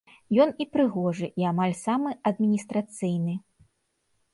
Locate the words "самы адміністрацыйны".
1.85-3.41